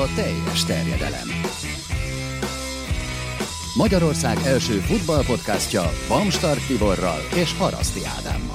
[0.00, 1.28] a teljes terjedelem.
[3.74, 8.49] Magyarország első futballpodcastja Bamstart Tiborral és Haraszti Ádámmal.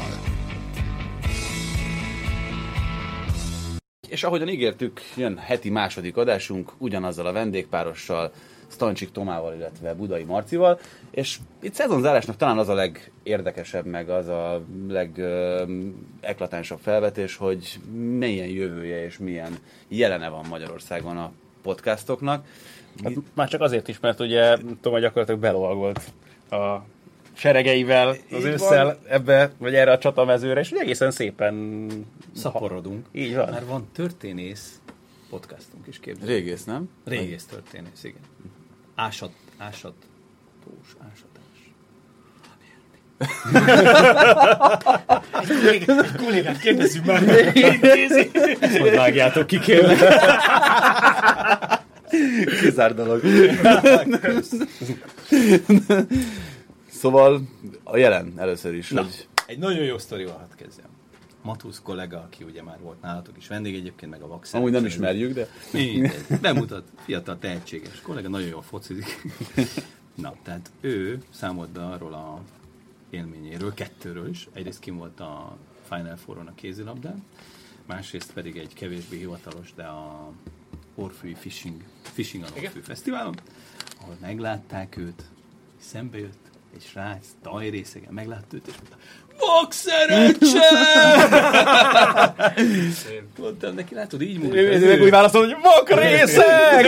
[4.15, 8.31] És ahogyan ígértük, jön heti második adásunk, ugyanazzal a vendégpárossal,
[8.67, 10.79] Stancsik Tomával, illetve Budai Marcival,
[11.11, 17.79] és itt szezonzárásnak talán az a legérdekesebb, meg az a legeklatánsabb felvetés, hogy
[18.17, 22.45] milyen jövője és milyen jelene van Magyarországon a podcastoknak.
[23.03, 26.01] Hát már csak azért is, mert ugye Toma gyakorlatilag belovagolt
[26.49, 26.77] a
[27.35, 28.97] seregeivel az Így ősszel van.
[29.09, 31.87] ebbe, vagy erre a csatamezőre, és ugye egészen szépen
[32.35, 33.05] Szaporodunk.
[33.11, 33.49] Így van.
[33.49, 34.79] Már van történész
[35.29, 36.33] podcastunk is képzelni.
[36.33, 36.89] Régész, nem?
[37.05, 38.21] Régész történész, igen.
[38.95, 39.93] Ásat, ásat,
[40.63, 41.33] tós, ásatás.
[45.71, 45.85] Egy
[46.17, 47.23] kollégát kérdezzük már,
[48.79, 49.99] hogy vágjátok ki, kérlek.
[52.61, 53.21] Kizár dolog.
[56.95, 57.41] szóval
[57.83, 60.87] a jelen először is, Na, hogy egy nagyon jó sztorival hadd kezdjem.
[61.41, 64.59] Matusz kollega, aki ugye már volt nálatok is vendég egyébként, meg a Vaxer.
[64.59, 66.25] amúgy nem ismerjük, de Mindegy.
[66.41, 69.21] Bemutat, fiatal, tehetséges kollega, nagyon jól focizik.
[70.15, 72.41] Na, tehát ő számolt be arról a
[73.09, 74.47] élményéről, kettőről is.
[74.53, 75.57] Egyrészt kim volt a
[75.89, 77.23] Final Four-on a kézilabdán,
[77.85, 80.31] másrészt pedig egy kevésbé hivatalos, de a
[80.95, 83.35] Orfűi Fishing, Fishing an Orfű Fesztiválon,
[84.01, 85.23] ahol meglátták őt,
[85.77, 86.44] szembe jött
[86.75, 88.97] egy srác, tajrészegen, meglátta őt, és mondta,
[89.37, 90.69] Boxerecse!
[93.37, 94.53] Mondtam neki, látod, így múlik.
[94.53, 96.85] Ő meg úgy válaszol, hogy vak részeg!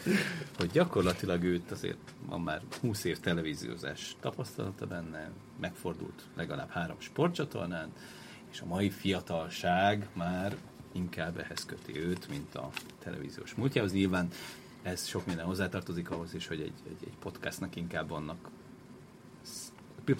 [0.58, 7.92] hogy gyakorlatilag őt azért van már 20 év televíziózás tapasztalata benne, megfordult legalább három sportcsatornán,
[8.52, 10.56] és a mai fiatalság már
[10.92, 12.70] inkább ehhez köti őt, mint a
[13.02, 13.92] televíziós múltjához.
[13.92, 14.28] Nyilván
[14.82, 18.48] ez sok minden hozzátartozik ahhoz is, hogy egy, egy, egy podcastnak inkább vannak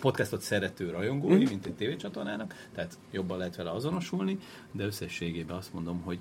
[0.00, 4.38] podcastot szerető rajongói, mint egy tévécsatornának, tehát jobban lehet vele azonosulni,
[4.72, 6.18] de összességében azt mondom, hogy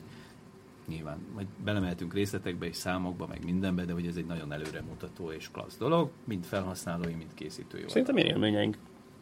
[0.87, 5.49] nyilván majd belemeltünk részletekbe és számokba, meg mindenbe, de hogy ez egy nagyon előremutató és
[5.51, 7.83] klassz dolog, mind felhasználói, mind készítői.
[7.87, 8.77] Szerintem élményeink.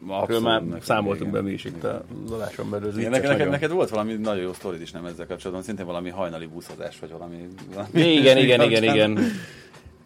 [0.06, 2.98] Abszolút már számoltunk be mi is itt a adáson belül.
[2.98, 6.08] Igen, neked, neked, neked volt valami nagyon jó sztorid is nem ezzel kapcsolatban, szintén valami
[6.08, 7.48] hajnali buszozás, vagy valami...
[7.74, 9.18] valami Igen, igen, igen, igen.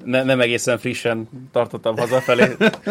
[0.05, 2.45] Ne, nem egészen frissen tartottam hazafelé.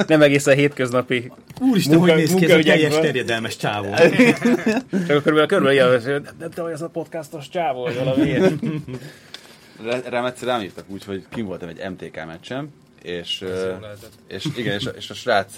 [0.08, 3.94] Nem egészen hétköznapi Úristen, munka- hogy néz ki ez a teljes terjedelmes csávó.
[5.08, 8.60] Csak körülbelül, körülbelül ilyen, nem tudom, hogy ez a podcastos csávó, vagy valami ilyen.
[10.10, 12.70] Rám egyszer rám írtak úgy, hogy kim voltam egy MTK meccsem,
[13.02, 13.44] és,
[14.28, 15.56] és igen, és a, és a srác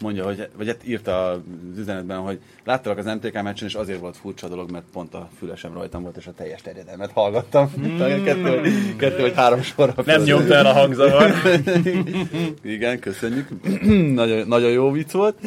[0.00, 1.38] mondja, hogy, vagy hát írta az
[1.78, 5.72] üzenetben, hogy láttalak az MTK meccsen, és azért volt furcsa dolog, mert pont a fülesem
[5.72, 7.70] rajtam volt, és a teljes terjedelmet hallgattam.
[8.24, 8.60] kettő,
[8.96, 9.94] kettő vagy három sorra.
[10.04, 11.32] Nem nyomta el a hangzavar.
[12.62, 13.48] Igen, köszönjük.
[14.14, 15.38] nagyon, nagyon jó vicc volt.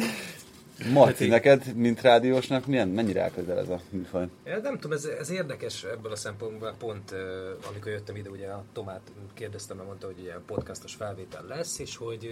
[0.88, 4.26] Marci, Hát neked, mint rádiósnak, milyen, mennyire áll közel ez a műfaj?
[4.44, 7.14] Ja, nem tudom, ez, ez érdekes ebből a szempontból, pont
[7.68, 9.00] amikor jöttem ide, ugye a Tomát
[9.34, 12.24] kérdeztem, mert mondta, hogy ugye podcastos felvétel lesz, és hogy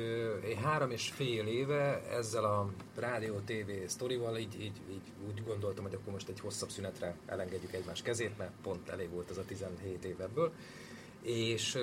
[0.48, 5.84] én három és fél éve ezzel a rádió, TV sztorival így, így, így úgy gondoltam,
[5.84, 9.44] hogy akkor most egy hosszabb szünetre elengedjük egymás kezét, mert pont elég volt az a
[9.46, 10.52] 17 év ebből.
[11.22, 11.78] És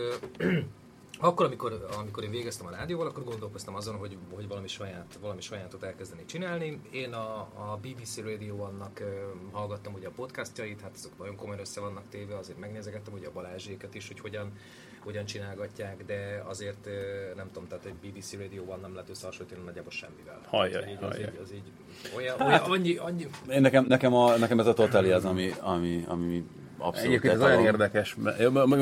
[1.19, 5.41] akkor, amikor, amikor én végeztem a rádióval, akkor gondolkoztam azon, hogy, hogy valami, saját, valami
[5.41, 6.79] sajátot elkezdeni csinálni.
[6.91, 9.07] Én a, a BBC Radio annak uh,
[9.51, 13.31] hallgattam ugye a podcastjait, hát azok nagyon komoly össze vannak téve, azért megnézegettem ugye a
[13.33, 14.51] Balázsékat is, hogy hogyan,
[14.99, 19.65] hogyan csinálgatják, de azért uh, nem tudom, tehát egy BBC Radio van nem lehet összehasonlítani
[19.65, 20.41] nagyjából semmivel.
[20.47, 21.71] Hajjaj, Az így- az, így, az így
[22.15, 26.03] olyan, olyan, annyi, annyi, Én nekem, nekem, a, nekem ez a totali az, ami, ami,
[26.07, 26.45] ami
[26.77, 28.15] abszolút Egyébként ez olyan érdekes.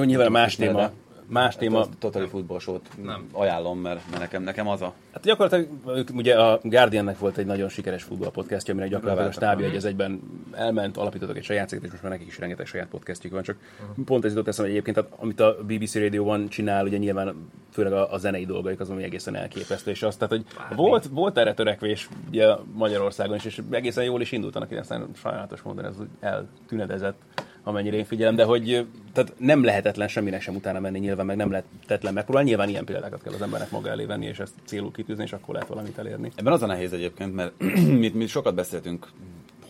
[0.06, 0.92] Nyilván más téma.
[1.34, 1.80] Más téma.
[1.80, 3.28] A Totally Football Nem.
[3.32, 4.94] ajánlom, mert, mert nekem, nekem az a...
[5.14, 9.68] Hát gyakorlatilag ők, ugye a Guardiannek volt egy nagyon sikeres futballpodcastja, amire gyakorlatilag a stábja
[9.68, 10.22] egy az egyben
[10.52, 13.44] elment, alapítottak egy saját céget, és most már nekik is rengeteg saját podcastjuk van.
[13.44, 13.58] Csak
[14.06, 17.36] pont ez jutott eszembe hogy egyébként, tehát, amit a BBC Radio One csinál, ugye nyilván
[17.74, 21.38] főleg a, a zenei dolgaik az, ami egészen elképesztő, és azt, tehát, hogy volt, volt
[21.38, 25.86] erre törekvés ugye Magyarországon is, és egészen jól is indult annak, idején, aztán sajnálatos módon
[25.86, 27.22] ez eltünedezett,
[27.64, 31.52] amennyire én figyelem, de hogy tehát nem lehetetlen semminek sem utána menni, nyilván meg nem
[31.52, 35.24] lehetetlen megpróbálni, nyilván ilyen példákat kell az embernek maga elé venni, és ezt célul kitűzni,
[35.24, 36.32] és akkor lehet valamit elérni.
[36.36, 37.52] Ebben az a nehéz egyébként, mert
[38.02, 39.08] mi, mi sokat beszéltünk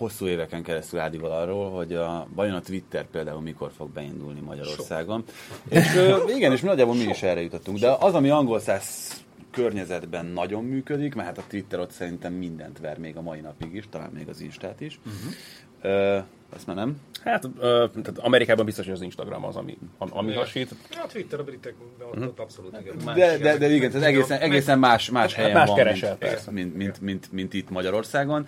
[0.03, 5.23] hosszú éveken keresztül Ádival arról, hogy a, vajon a Twitter például mikor fog beindulni Magyarországon.
[5.69, 7.77] És ö, igen, és mi nagyjából mi is erre jutottunk.
[7.77, 9.21] De az, ami angol száz
[9.51, 13.75] környezetben nagyon működik, mert hát a Twitter ott szerintem mindent ver még a mai napig
[13.75, 14.99] is, talán még az Instát is.
[15.05, 15.33] Uh-huh.
[15.81, 16.19] Ö,
[16.55, 16.97] azt már nem.
[17.23, 20.75] Hát ö, tehát Amerikában biztos, hogy az Instagram az, ami, ami hasít.
[20.89, 21.73] A Twitter a britek,
[22.11, 23.15] ott, ott abszolút igen.
[23.15, 26.75] De, de, de igen, ez egészen, egészen más, más helyen más van, keresel, mint, mint,
[26.75, 28.47] mint, mint, mint, itt Magyarországon.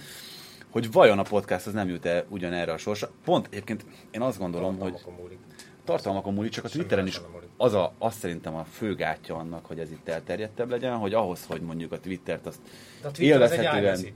[0.76, 3.10] Hogy vajon a podcast az nem jut-e ugyanerre a sorsa?
[3.24, 4.94] Pont egyébként én azt gondolom, hogy
[5.84, 7.22] tartalmakon múlik, csak a Twitteren is
[7.58, 11.46] az, a, az szerintem a fő gátja annak, hogy ez itt elterjedtebb legyen, hogy ahhoz,
[11.48, 12.60] hogy mondjuk a Twittert azt
[13.02, 14.14] De a Twitter az egy élvezhetően,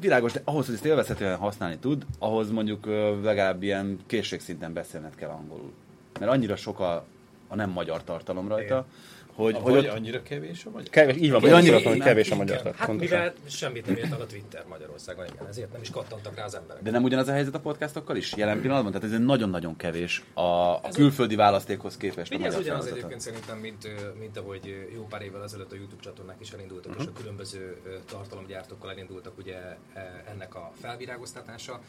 [0.00, 2.86] világos, de ahhoz, hogy ezt élvezhetően használni tud, ahhoz mondjuk
[3.22, 5.72] legalább ilyen készségszinten beszélned kell angolul.
[6.20, 7.04] Mert annyira sok a,
[7.48, 8.86] a nem magyar tartalom rajta,
[9.34, 10.88] hogy, hogy Vagy ott, annyira kevés a magyar?
[10.88, 12.56] Kevés, így van, vagy annyira, hogy nem, kevés a magyar.
[12.56, 13.18] tehát Hát pontosan.
[13.18, 16.54] mivel semmit nem ért el a Twitter Magyarországon, igen, ezért nem is kattantak rá az
[16.54, 16.82] emberek.
[16.82, 18.92] de nem ugyanaz a helyzet a podcastokkal is jelen pillanatban?
[18.92, 23.58] Tehát ez nagyon-nagyon kevés a, a külföldi választékhoz képest a Ugye ez ugyanaz egyébként szerintem,
[23.58, 23.88] mint,
[24.18, 27.06] mint ahogy jó pár évvel ezelőtt a YouTube csatornák is elindultak, uh-huh.
[27.06, 29.56] és a különböző ö, tartalomgyártókkal elindultak ugye
[29.94, 31.80] e, ennek a felvirágoztatása,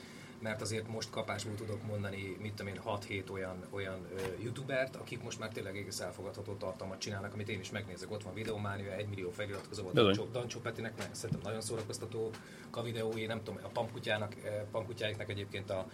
[0.46, 5.24] mert azért most kapásból tudok mondani, mit tudom én, 6-7 olyan, olyan ö, youtubert, akik
[5.24, 8.12] most már tényleg egész elfogadható tartalmat csinálnak, amit én is megnézek.
[8.12, 9.96] Ott van Videománia, 1 millió feliratkozó volt.
[9.96, 12.32] Dancsó, Dancsó Petinek, meg szerintem nagyon szórakoztató
[12.72, 14.36] a videói, nem tudom, a Pamkutyának,
[14.72, 15.88] Pamkutyáiknak egyébként a,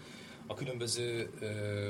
[0.48, 1.90] a különböző ö,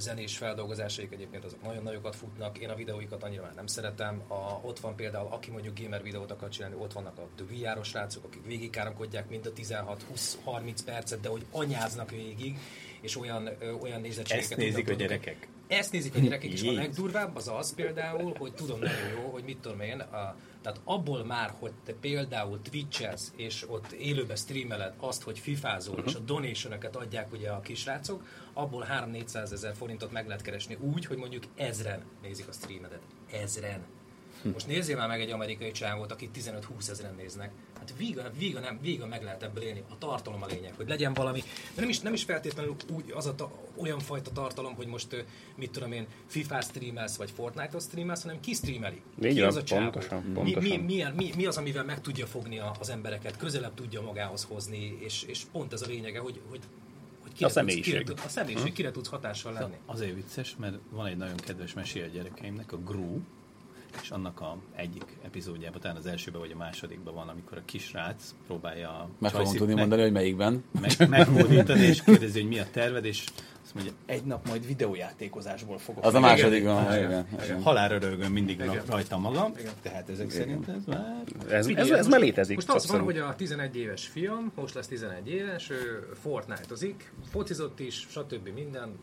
[0.00, 4.22] zenés feldolgozásaik egyébként azok nagyon nagyokat futnak, én a videóikat annyira már nem szeretem.
[4.28, 8.24] A, ott van például, aki mondjuk gamer videót akar csinálni, ott vannak a VR-os srácok,
[8.24, 12.58] akik végigkáromkodják mind a 16-20-30 percet, de hogy anyáznak végig,
[13.00, 15.48] és olyan, ö, olyan nézettségeket Ezt nézik a gyerekek.
[15.68, 19.44] Ezt nézik a gyerekek, és a legdurvább az az például, hogy tudom nagyon jó, hogy
[19.44, 24.94] mit tudom én, a, tehát abból már, hogy te például Twitch-elsz, és ott élőbe streameled
[24.98, 26.08] azt, hogy fifázol, uh-huh.
[26.08, 31.06] és a donationöket adják ugye a kisrácok, abból 3-400 ezer forintot meg lehet keresni úgy,
[31.06, 33.02] hogy mondjuk ezren nézik a streamedet.
[33.32, 33.97] Ezren.
[34.42, 36.38] Most nézzél már meg egy amerikai csávót, akit
[36.78, 37.50] 15-20 ezeren néznek.
[37.78, 39.82] Hát víga, víga, nem, víga meg lehet ebből élni.
[39.90, 41.40] A tartalom a lényeg, hogy legyen valami,
[41.74, 45.24] de nem is, nem is feltétlenül úgy az a ta, olyan fajta tartalom, hogy most
[45.56, 49.00] mit tudom én, FIFA streamelsz, vagy Fortnite-ot streamelsz, hanem ki streameli.
[49.22, 49.90] Így ki az a csávó?
[49.90, 50.62] pontosan, Mi, pontosan.
[50.62, 54.44] mi, milyen, mi, mi, az, amivel meg tudja fogni a, az embereket, közelebb tudja magához
[54.44, 56.70] hozni, és, és pont ez a lényege, hogy, hogy, kire
[57.50, 57.92] A tudsz- személyiség.
[57.92, 59.74] Kire, tud- a személyiség, kire tudsz hatással lenni.
[59.86, 63.20] Azért vicces, mert van egy nagyon kedves mesé a gyerekeimnek, a Gru,
[64.02, 68.34] és annak a egyik epizódjában, talán az elsőben vagy a másodikban van, amikor a kisrác
[68.46, 70.64] próbálja Meg fogom tudni meg- mondani, hogy melyikben.
[70.80, 73.24] meg, megfordítani, és kérdezi, hogy mi a terved, és
[73.62, 76.04] azt mondja, egy nap majd videójátékozásból fogok.
[76.04, 77.04] Az a második van, Igen.
[77.08, 77.26] igen.
[77.44, 77.62] igen.
[77.62, 79.52] Halálra rögöm mindig rajta magam,
[79.82, 81.24] tehát ezek szerint ez már...
[81.48, 82.54] Ez, ez, ez most- már létezik.
[82.56, 87.80] Most az van, hogy a 11 éves fiam, most lesz 11 éves, ő Fortnite-ozik, focizott
[87.80, 88.48] is, stb.
[88.54, 88.98] minden,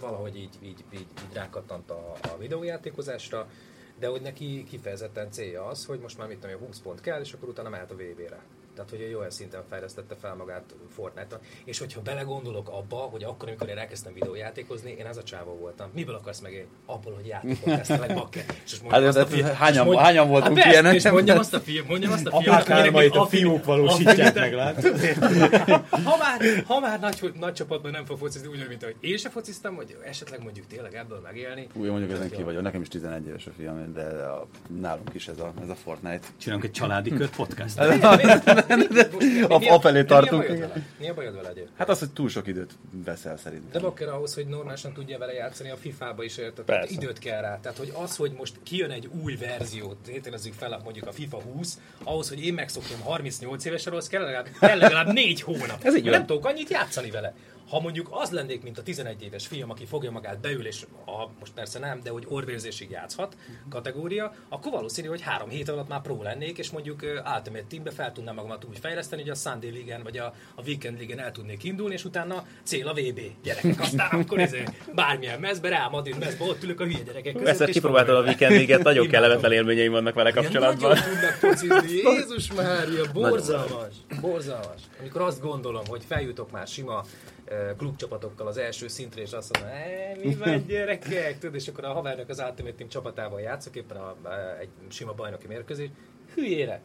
[0.00, 3.48] valahogy így, így, így, így rákattant a, a videójátékozásra,
[3.98, 7.20] de hogy neki kifejezetten célja az, hogy most már mit tudom, én, 20 pont kell,
[7.20, 8.42] és akkor utána mehet a VB-re.
[8.76, 10.62] Tehát, hogy olyan szinten fejlesztette fel magát
[10.94, 11.40] Fortnite-on.
[11.64, 15.90] És hogyha belegondolok abba, hogy akkor, amikor én elkezdtem videójátékozni, én ez a csávó voltam.
[15.94, 16.66] Miből akarsz megélni?
[16.86, 18.44] Abból, hogy játékot kezdtelek bakker.
[18.64, 20.94] És Hát, mondjam azt a de fi- hányan- és mondj- hányan voltunk hát ilyenek?
[20.94, 24.52] És mondjam azt a fiam, mondjam azt a fiam, Apák álmait a fiúk valósítják meg,
[24.54, 24.98] látod?
[26.04, 29.28] ha már, ha már nagy, nagy csapatban nem fog focizni, úgy, mint ahogy én se
[29.30, 31.66] fociztam, hogy esetleg mondjuk tényleg ebből megélni.
[31.74, 32.62] Új, mondjuk ezen ki vagyok.
[32.62, 34.46] Nekem is 11 éves a fiam, de a,
[34.80, 36.26] nálunk is ez a, ez a Fortnite.
[36.38, 37.78] Csinálunk egy családi kört podcast.
[39.48, 40.86] A- afelé tartunk, Mi a bajod vele?
[40.98, 41.76] Mi a bajod vele egyébként?
[41.78, 42.70] Hát az, hogy túl sok időt
[43.04, 43.82] veszel De szerintem.
[43.82, 47.58] bakker ahhoz, hogy normálisan tudja vele játszani, a FIFA-ba is érted, tehát időt kell rá.
[47.60, 51.78] Tehát, hogy az, hogy most kijön egy új verziót, tételezzük fel mondjuk a FIFA 20,
[52.04, 55.78] ahhoz, hogy én megszokjam 38 évesen, ahhoz kell legalább, kell legalább 4 hónap.
[55.84, 56.04] Ez így.
[56.04, 57.34] Nem tudok annyit játszani vele.
[57.70, 61.28] Ha mondjuk az lennék, mint a 11 éves fiam, aki fogja magát beül, és a,
[61.38, 63.36] most persze nem, de hogy orvérzésig játszhat
[63.68, 68.12] kategória, akkor valószínű, hogy három hét alatt már pro lennék, és mondjuk Ultimate Teambe fel
[68.12, 71.64] tudnám magamat úgy fejleszteni, hogy a Sunday League-en vagy a, a Weekend League-en el tudnék
[71.64, 73.80] indulni, és utána cél a VB gyerekek.
[73.80, 74.62] Aztán akkor izé,
[74.94, 77.68] bármilyen mezbe, Real Madrid mezbe, ott ülök a hülye gyerekek között.
[77.68, 78.34] És kipróbáltad a fogom.
[78.34, 80.90] weekendiget, nagyon kellemetlen élményeim vannak vele Igen, kapcsolatban.
[80.90, 84.80] Nagyon tudnak focizni, Jézus Mária, borzalmas, borzalmas.
[85.00, 87.04] Amikor azt gondolom, hogy feljutok már sima
[87.76, 91.92] klubcsapatokkal az első szintre, és azt mondom, "Eh, mi van gyerekek, tudod, és akkor a
[91.92, 95.88] havernak az Ultimate Team csapatával játszok, éppen a, a, egy sima bajnoki mérkőzés,
[96.34, 96.82] hülyére,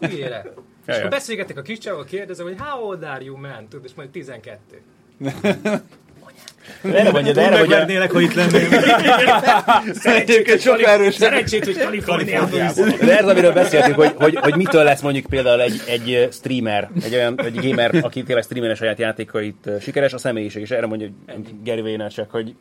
[0.00, 0.52] hülyére.
[0.86, 3.68] és akkor beszélgetek a kis kérdezem, hogy how old are you, man?
[3.68, 4.82] Tudod, és majd 12.
[6.92, 8.68] Erre mondja, de erre mondja, Megvernélek, ha itt lennél.
[10.02, 11.14] Egyébként sok erős.
[11.14, 12.50] Szerencsét, hogy Kaliforniában
[13.00, 17.14] de ez, amiről beszéltünk, hogy, hogy, hogy mitől lesz mondjuk például egy, egy streamer, egy
[17.14, 21.08] olyan egy gamer, aki tényleg streamer a saját játékait sikeres, a személyiség, és erre mondja
[21.26, 22.54] hogy Gary Vaynerchuk, hogy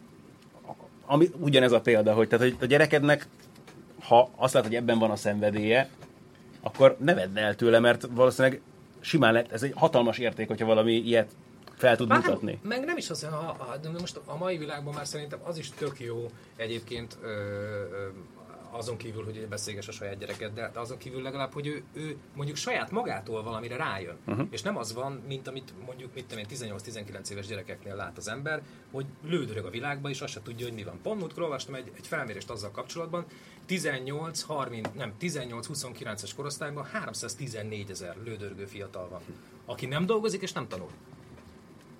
[1.06, 3.28] ami ugyanez a példa, hogy, tehát, hogy a gyerekednek
[4.08, 5.90] ha azt látod, hogy ebben van a szenvedélye,
[6.62, 8.62] akkor ne vedd el tőle, mert valószínűleg
[9.00, 11.32] simán lett, ez egy hatalmas érték, hogyha valami ilyet
[11.76, 12.60] fel tud Bár, mutatni.
[12.64, 16.00] Meg nem is az, ha, ha, most a mai világban már szerintem az is tök
[16.00, 18.08] jó egyébként ö, ö,
[18.76, 22.58] azon kívül, hogy beszélges a saját gyereket, de azon kívül legalább, hogy ő, ő mondjuk
[22.58, 24.18] saját magától valamire rájön.
[24.26, 24.48] Uh-huh.
[24.52, 28.28] És nem az van, mint amit mondjuk mit tudom én, 18-19 éves gyerekeknél lát az
[28.28, 31.00] ember, hogy lődörög a világba, és azt se tudja, hogy mi van.
[31.04, 33.26] Pont múltkor olvastam egy, egy felmérést azzal kapcsolatban,
[33.66, 39.22] 18, 30, nem, 18-29-es korosztályban 314 ezer lődörgő fiatal van,
[39.66, 40.90] aki nem dolgozik és nem tanul.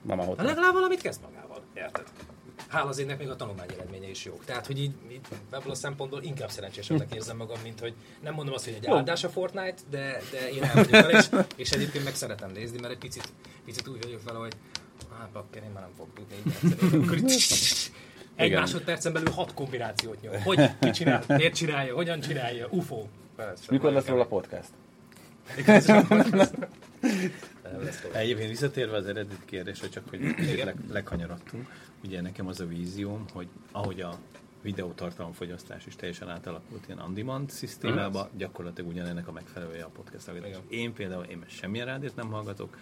[0.08, 2.04] Ott Hát legalább valamit kezd magával, érted?
[2.68, 4.46] Hála az énnek még a tanulmány eredménye is jók.
[4.46, 5.20] Tehát, hogy így, így
[5.52, 7.94] ebből a szempontból inkább szerencsésebbnek érzem magam, mint hogy
[8.24, 11.30] nem mondom azt, hogy egy áldás a Fortnite, de, de én el vagyok vele, és,
[11.56, 13.34] és egyébként meg szeretem nézni, mert egy picit,
[13.66, 14.54] picit úgy vagyok vele, hogy
[15.20, 16.36] hát bakker, én már nem fog tudni
[18.36, 18.60] egy Igen.
[18.60, 20.42] másodpercen belül hat kombinációt nyom.
[20.42, 23.06] Hogy, mit csinál, miért csinálja, hogyan csinálja, UFO.
[23.36, 23.64] Persze.
[23.70, 24.70] Mikor lesz róla podcast?
[25.86, 26.50] Nem.
[28.12, 30.36] Egyébként visszatérve az eredeti kérdésre, csak hogy
[30.92, 31.10] leg,
[32.04, 34.18] ugye nekem az a vízióm, hogy ahogy a
[34.62, 40.58] videótartalomfogyasztás is teljesen átalakult ilyen on-demand szisztémába, gyakorlatilag ugyanennek a megfelelője a podcast hallgatás.
[40.68, 42.78] Én például én most semmilyen rádiót nem hallgatok,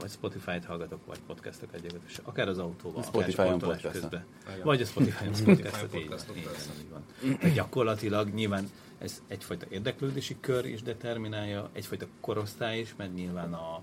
[0.00, 4.24] vagy Spotify-t hallgatok, vagy podcastokat gyakorlatilag, akár az autóban, Spotify-on akár sportolás közben.
[4.62, 7.52] Vagy a Spotify-on podcastot, így van, így van, így van.
[7.52, 13.82] Gyakorlatilag nyilván ez egyfajta érdeklődési kör is determinálja, egyfajta korosztály is, mert nyilván a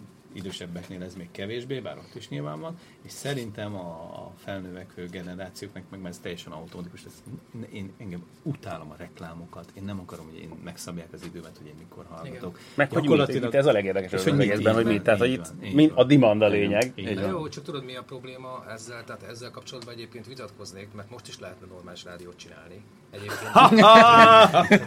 [0.33, 5.99] idősebbeknél ez még kevésbé, bár ott is nyilván van, és szerintem a, felnövekvő generációknak meg
[6.03, 7.03] ez teljesen automatikus.
[7.05, 7.23] Ez,
[7.71, 11.75] én engem utálom a reklámokat, én nem akarom, hogy én megszabják az időmet, hogy én
[11.77, 12.59] mikor hallgatok.
[12.75, 15.73] Meg hogy mit, itt ez a legérdekesebb hogy mit egészben, hogy mit, tehát hogy itt
[15.73, 16.93] mind, a demand a lényeg.
[16.95, 17.29] Na van.
[17.29, 21.39] jó, csak tudod mi a probléma ezzel, tehát ezzel kapcsolatban egyébként vitatkoznék, mert most is
[21.39, 22.83] lehetne normális rádiót csinálni.
[23.11, 23.51] Egyébként.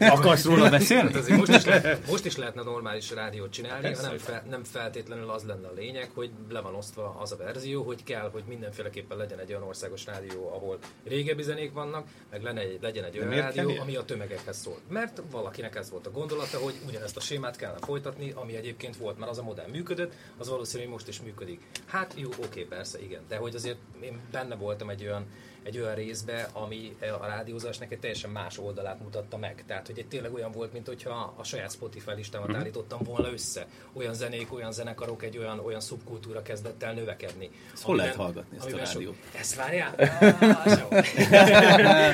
[0.16, 1.12] Akarsz róla beszélni?
[1.12, 5.30] Hát most, is lehet, most is lehetne normális rádiót csinálni, ha nem, fe, nem feltétlenül
[5.34, 9.16] az lenne a lényeg, hogy le van osztva az a verzió, hogy kell, hogy mindenféleképpen
[9.16, 13.30] legyen egy olyan országos rádió, ahol régebbi zenék vannak, meg lenne egy, legyen egy olyan
[13.30, 14.78] rádió, kell ami a tömegekhez szól.
[14.88, 19.18] Mert valakinek ez volt a gondolata, hogy ugyanezt a sémát kellene folytatni, ami egyébként volt,
[19.18, 21.60] mert az a modell működött, az valószínűleg most is működik.
[21.86, 25.26] Hát jó, oké, persze, igen, de hogy azért én benne voltam egy olyan
[25.64, 29.64] egy olyan részbe, ami a rádiózásnak egy teljesen más oldalát mutatta meg.
[29.66, 32.56] Tehát, hogy egy tényleg olyan volt, mint hogyha a saját Spotify listámat Mhm.
[32.58, 33.66] állítottam volna össze.
[33.92, 37.50] Olyan zenék, olyan zenekarok, egy olyan, olyan szubkultúra kezdett el növekedni.
[37.72, 39.14] Ezt hol lehet hallgatni, ezt a rádiót?
[39.38, 39.94] Ezt várjál?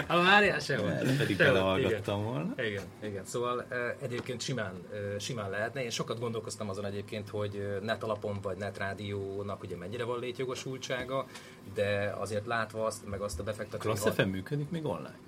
[0.06, 0.90] Ah, várjál, sehol.
[1.18, 2.54] Pedig belehallgattam volna.
[2.62, 3.24] igen, igen.
[3.24, 5.82] Szóval eh, egyébként simán, eh, simán lehetne.
[5.82, 10.18] Én sokat gondolkoztam azon egyébként, hogy eh, net alapon vagy net rádiónak ugye mennyire van
[10.20, 11.26] létjogosultsága,
[11.74, 13.92] de azért látva azt, meg azt a befektetői...
[13.92, 15.18] Klassz FM működik még online?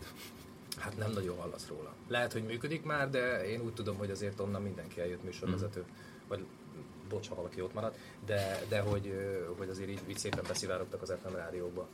[0.76, 1.92] Hát nem nagyon hallasz róla.
[2.08, 5.80] Lehet, hogy működik már, de én úgy tudom, hogy azért onnan mindenki eljött műsorvezető.
[5.80, 5.90] Mhm.
[6.28, 6.44] Vagy
[7.08, 9.12] bocs, ha valaki ott maradt, de, de hogy,
[9.58, 11.86] hogy azért így, így szépen beszivárogtak az FM rádiókba.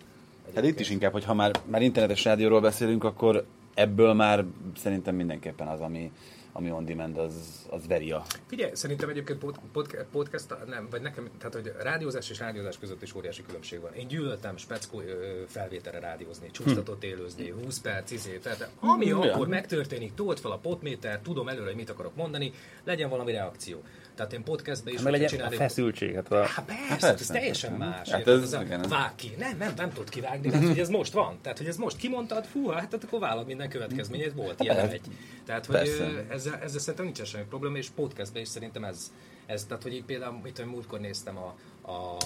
[0.55, 4.45] Hát itt is inkább, hogy ha már, már internetes rádióról beszélünk, akkor ebből már
[4.77, 6.13] szerintem mindenképpen az, ami,
[6.53, 7.35] ami on demand, az,
[7.71, 12.31] az veri a Figyelj, szerintem egyébként pod, pod, podcast, nem, vagy nekem, tehát hogy rádiózás
[12.31, 13.95] és rádiózás között is óriási különbség van.
[13.95, 15.03] Én gyűlöltem speckó
[15.47, 19.19] felvételre rádiózni, csúsztatott élőzni, 20 perc, izé, tehát ami Ja.
[19.21, 22.53] akkor megtörténik, told fel a potméter, tudom előre, hogy mit akarok mondani,
[22.85, 23.83] legyen valami reakció.
[24.15, 26.15] Tehát én podcastben is hogyha legyen a feszültség.
[26.15, 27.09] Hát a, Hát persze, hát persze.
[27.21, 28.11] ez teljesen más.
[28.11, 28.43] Hát érted?
[28.43, 29.35] ez- a, igen, ez- vág ki.
[29.39, 31.39] Nem, nem, nem tudod kivágni, tehát hogy ez most van.
[31.43, 34.93] Tehát, hogy ez most kimondtad, fú, hát akkor vállal minden következményét, volt ilyen persze.
[34.93, 35.01] egy.
[35.47, 36.25] Tehát, hogy Persze.
[36.39, 39.13] Ezzel, ezzel szerintem nincsen semmi probléma, és podcastben is szerintem ez,
[39.47, 41.55] ez tehát, hogy így például, itt múltkor néztem a,
[41.91, 42.17] a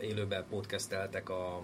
[0.00, 1.62] élőben podcasteltek a,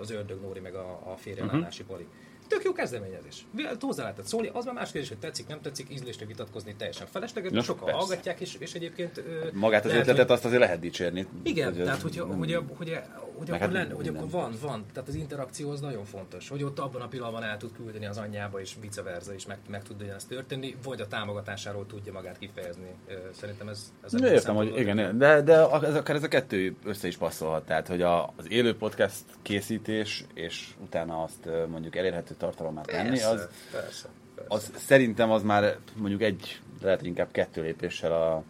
[0.00, 2.06] az Ördög Nóri meg a, a férjelállási pali.
[2.48, 3.46] Tök jó kezdeményezés.
[3.80, 7.52] Hozzá lehetett szólni, az már más kérdés, hogy tetszik, nem tetszik, ízlésre vitatkozni teljesen felesleges,
[7.52, 7.98] Ja, sokan persze.
[8.00, 9.18] hallgatják, és, és egyébként...
[9.18, 9.22] ö,
[9.52, 11.26] magát az lehet, ötletet, azt azért lehet dicsérni.
[11.42, 14.52] igen, Hogy tehát hogyha, nem- hogy, hogy, hogy, Meg akkor, hát lenne, hogy akkor van,
[14.60, 18.06] van, tehát az interakció az nagyon fontos, hogy ott abban a pillanatban el tud küldeni
[18.06, 22.12] az anyjába, és vice versa is meg, meg tud ezt történni, vagy a támogatásáról tudja
[22.12, 22.94] magát kifejezni.
[23.32, 23.92] Szerintem ez...
[24.04, 27.64] ez a értem, hogy igen, de, de ez, akár ez a kettő össze is passzolhat.
[27.66, 33.28] Tehát, hogy a, az élő podcast készítés, és utána azt mondjuk elérhető tartalommá tenni, Persze,
[33.28, 34.54] az, persze, persze.
[34.54, 38.42] az szerintem az már mondjuk egy, lehet hogy inkább kettő lépéssel a,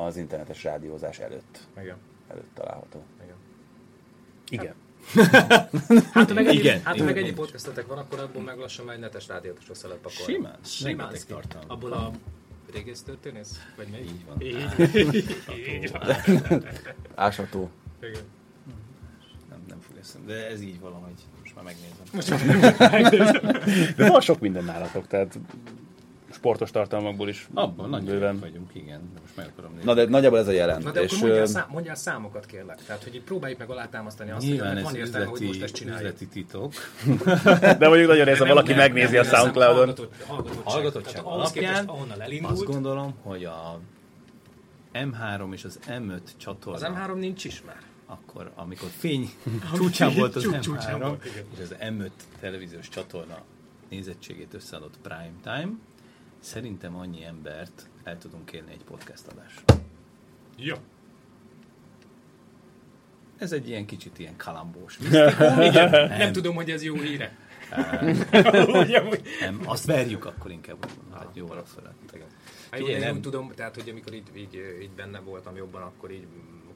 [0.00, 1.96] az internetes rádiózás előtt, Igen.
[2.28, 3.02] előtt található.
[3.22, 3.36] Igen.
[4.48, 4.74] igen.
[6.12, 8.84] Hát, ha meg ennyi, Igen, hát, ha meg ennyi podcastetek van, akkor abból meg lassan
[8.84, 10.32] már egy netes rádiót is össze lehet pakolni.
[10.32, 10.58] Simán.
[10.64, 11.14] Simán.
[11.66, 12.10] Abból a
[12.72, 13.66] régész történész?
[13.76, 13.98] Vagy mi?
[13.98, 14.40] Így van.
[14.40, 15.36] Így,
[15.74, 16.64] így van.
[17.14, 17.70] Ásató.
[18.02, 18.22] Igen.
[19.70, 20.32] Nem, fog eszembe.
[20.32, 23.34] De ez így valahogy, most már megnézem.
[23.96, 25.38] De van sok minden nálatok, tehát
[26.32, 28.38] sportos tartalmakból is Abban nagy bőven.
[28.40, 29.00] vagyunk, igen.
[29.14, 29.84] De most meg akarom nézni.
[29.86, 30.82] Na de nagyjából ez a jelen.
[30.82, 32.78] Na de akkor mondjál, ö, szá- mondjál számokat kérlek.
[32.86, 35.62] Tehát, hogy így próbáljuk meg alátámasztani azt, Nyilván hogy ez van értelme, hogy most üzleti,
[35.64, 36.04] ezt csináljuk.
[36.04, 36.72] üzleti titok.
[37.80, 39.76] De mondjuk nagyon ez, ha valaki Nem, megnézi nem, a Soundcloudon.
[39.76, 41.24] hallgatott- Hallgatottság.
[41.24, 43.80] Alapján ahonnan Azt elindult, gondolom, hogy a
[44.94, 47.82] M3 és az M5 csatorna, az M3 nincs is már.
[48.10, 49.30] Akkor amikor fény
[49.74, 51.44] csúcsán volt az csúcsán M3, volt, igen.
[51.54, 53.42] és az M5 televíziós csatorna
[53.88, 55.70] nézettségét összeadott prime time,
[56.38, 59.62] szerintem annyi embert el tudunk kérni egy podcast adásra.
[60.56, 60.76] Ja.
[63.38, 64.98] Ez egy ilyen kicsit ilyen kalambós.
[65.68, 66.32] Igen, nem, Nem.
[66.32, 67.36] tudom, hogy ez jó híre.
[69.40, 71.92] Nem, azt verjük akkor inkább, úgy mondom, hát jó alapfelett.
[72.12, 72.24] Hát jó,
[72.70, 76.10] Figyelj, én nem- úgy tudom, tehát, hogy amikor így, így, így benne voltam jobban, akkor
[76.10, 76.26] így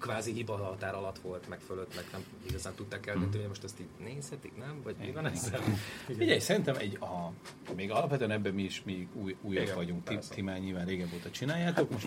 [0.05, 3.81] kvázi hiba határ alatt volt, meg fölött, meg nem igazán tudták eldönteni, hogy most ezt
[3.81, 4.81] így nézhetik, nem?
[4.83, 5.61] Vagy mi van ezzel?
[6.17, 7.33] Figyelj, szerintem egy, a,
[7.77, 11.09] még alapvetően ebben mi is mi új, újak Igen, vagyunk, ti, ti már nyilván régebb
[11.15, 12.07] óta csináljátok, most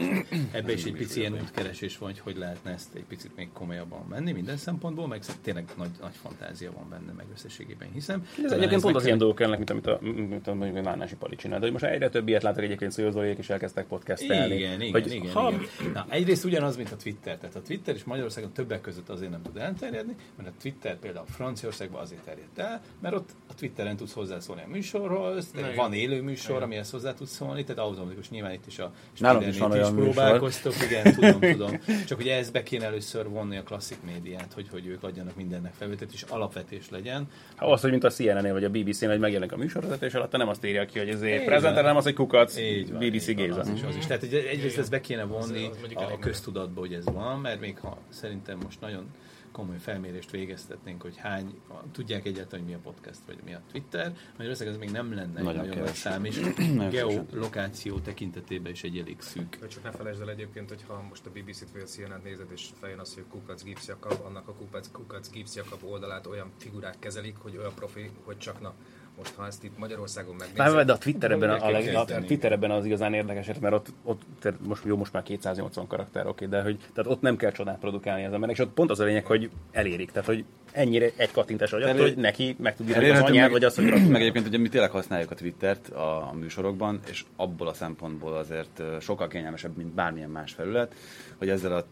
[0.51, 4.05] ebbe is egy pici ilyen útkeresés van, hogy hogy lehetne ezt egy picit még komolyabban
[4.09, 8.27] menni minden szempontból, meg tényleg nagy, nagy fantázia van benne, meg összességében hiszem.
[8.43, 11.15] Ez egyébként pont az ilyen dolgok kellnek, mint amit a, mint a mondjuk a Nánási
[11.15, 11.59] Pali csinál.
[11.59, 14.55] De hogy most egyre több ilyet látok egyébként Szőzólék is elkezdtek podcastelni.
[14.55, 15.91] Igen, igen, hogy igen, ha, igen.
[15.93, 17.37] Na, egyrészt ugyanaz, mint a Twitter.
[17.37, 21.25] Tehát a Twitter is Magyarországon többek között azért nem tud elterjedni, mert a Twitter például
[21.29, 26.21] Franciaországban azért terjedt el, mert ott a Twitteren tudsz hozzászólni a műsorhoz, Na, van élő
[26.21, 29.83] műsor, amihez hozzá tudsz szólni, tehát automatikus nyilván itt is a Nálunk is van olyan
[29.85, 30.13] is műsor.
[30.13, 31.79] próbálkoztok, igen, tudom, tudom.
[32.07, 35.73] Csak ugye ez be kéne először vonni a klasszik médiát, hogy, hogy ők adjanak mindennek
[35.73, 37.27] felvételt, és alapvetés legyen.
[37.55, 40.47] ha az, hogy mint a CNN-nél vagy a BBC-nél, hogy megjelenik a műsorvezetés alatt, nem
[40.47, 43.45] azt írja ki, hogy ezért prezenter, nem az, hogy kukac, Így van, BBC így van,
[43.45, 43.59] Géza.
[43.59, 44.05] Az is, az is.
[44.05, 47.39] Tehát egy- egyrészt ezt be kéne vonni Az- az a, a köztudatba, hogy ez van,
[47.39, 49.11] mert még ha szerintem most nagyon
[49.51, 54.15] komoly felmérést végeztetnénk, hogy hány, tudják egyáltalán, hogy mi a podcast, vagy mi a Twitter.
[54.37, 56.39] Magyarország ez még nem lenne egy Nagyon nagyon nagy szám, és
[56.89, 59.59] geolokáció tekintetében is egy elég szűk.
[59.59, 62.51] Vagy csak ne felejtsd el egyébként, hogy ha most a BBC-t vagy a CNN-t nézed,
[62.51, 67.37] és feljön az, hogy Kukac Gipsjakab, annak a Kukac, Kukac Gipsjakab oldalát olyan figurák kezelik,
[67.37, 68.73] hogy olyan profi, hogy csak na,
[69.17, 70.73] most ha ezt itt Magyarországon megnézed...
[70.73, 72.05] Már de a Twitter ebben, a, a, leg, a.
[72.05, 74.21] Twitter ebben az igazán érdekes, mert ott, ott
[74.59, 78.25] most, jó, most már 280 karakter, oké, de hogy, tehát ott nem kell csodát produkálni
[78.25, 80.11] az embernek, és ott pont az a lényeg, hogy elérik.
[80.11, 83.51] Tehát, hogy ennyire egy kattintás vagy attól, Elér- hogy neki meg tud írni az meg,
[83.51, 87.25] vagy azt, hogy meg egyébként ugye mi tényleg használjuk a Twittert a, a műsorokban, és
[87.35, 90.95] abból a szempontból azért sokkal kényelmesebb, mint bármilyen más felület,
[91.37, 91.85] hogy ezzel a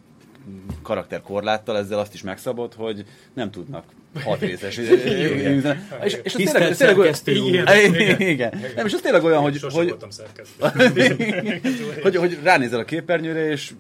[0.81, 3.83] karakterkorláttal ezzel azt is megszabott, hogy nem tudnak
[4.23, 4.77] hat részes.
[4.77, 5.85] Igen.
[6.03, 7.15] És, és ez tényleg, tényleg olyan,
[7.93, 8.53] igen, igen.
[8.75, 10.09] Nem, és ez tényleg olyan, hogy, Sose hogy, voltam
[12.03, 13.73] hogy, hogy ránézel a képernyőre, és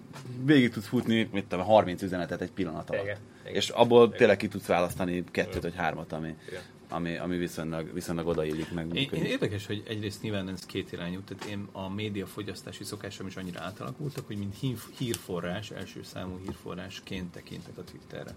[0.45, 3.03] végig tudsz futni, mit tudom, 30 üzenetet egy pillanat alatt.
[3.03, 3.55] Igen, igen.
[3.55, 6.61] És abból tényleg ki tudsz választani kettőt vagy hármat, ami, Igen.
[6.89, 8.95] ami, ami viszonylag, viszonylag odaillik meg.
[8.95, 13.35] Én, érdekes, hogy egyrészt nyilván ez két irányú, tehát én a média fogyasztási szokásom is
[13.35, 18.35] annyira átalakultak, hogy mint hír- hírforrás, első számú hírforrásként tekintek a Twitterre.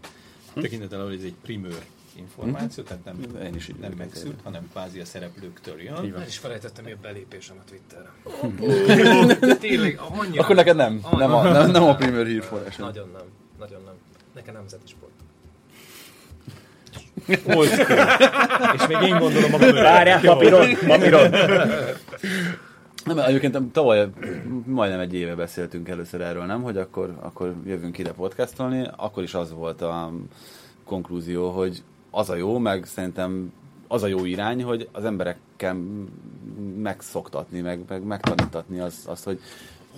[0.61, 1.85] Tekintettel, hogy ez egy primőr
[2.19, 5.95] információ, tehát nem, Én is nem megszűrt, hanem kvázi a szereplőktől jön.
[5.95, 8.13] El is felejtettem, a belépésem a Twitterre.
[9.69, 10.43] Tényleg, annyira...
[10.43, 12.77] Akkor neked nem, nem a, nem, nem a primer hírforrás.
[12.77, 13.27] Nagyon nem,
[13.59, 13.95] nagyon nem.
[14.35, 15.13] Nekem nemzeti sport.
[18.77, 21.35] És még én gondolom a Várjál, papíron, papíron.
[23.09, 24.09] Nem, egyébként tavaly
[24.67, 26.63] majdnem egy éve beszéltünk először erről, nem?
[26.63, 28.89] Hogy akkor, akkor jövünk ide podcastolni.
[28.97, 30.13] Akkor is az volt a
[30.85, 33.53] konklúzió, hogy az a jó, meg szerintem
[33.89, 35.77] az a jó irány, hogy az emberekkel
[36.77, 39.41] megszoktatni, meg, meg megtanítatni azt, azt, hogy